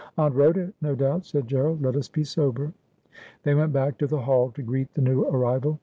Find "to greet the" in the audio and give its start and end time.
4.53-5.01